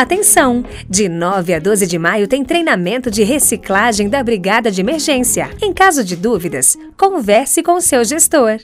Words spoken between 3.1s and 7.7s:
de reciclagem da Brigada de Emergência. Em caso de dúvidas, converse